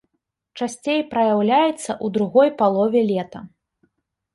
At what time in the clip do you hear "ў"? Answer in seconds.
2.03-2.07